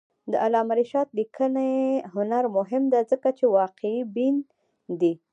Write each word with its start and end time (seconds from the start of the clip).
د 0.31 0.33
علامه 0.45 0.73
رشاد 0.79 1.07
لیکنی 1.19 1.73
هنر 2.15 2.43
مهم 2.57 2.83
دی 2.93 3.01
ځکه 3.11 3.29
چې 3.37 3.45
واقعبین 3.55 4.35
دی. 4.99 5.13